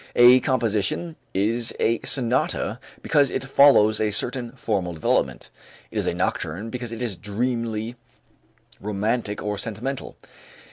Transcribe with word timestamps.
A 0.15 0.39
composition 0.39 1.15
is 1.31 1.75
a 1.79 1.99
sonata 2.01 2.79
because 3.03 3.29
it 3.29 3.43
follows 3.43 4.01
a 4.01 4.09
certain 4.09 4.51
formal 4.53 4.93
development. 4.93 5.51
It 5.91 5.99
is 5.99 6.07
a 6.07 6.15
nocturne 6.15 6.71
because 6.71 6.91
it 6.91 7.03
is 7.03 7.15
"dreamily 7.15 7.95
romantic 8.79 9.43
or 9.43 9.59
sentimental." 9.59 10.17